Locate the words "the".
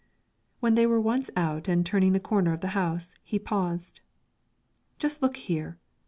2.13-2.19, 2.61-2.69